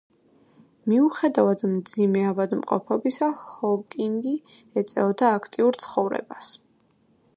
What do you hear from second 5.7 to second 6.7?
ცხოვრებას.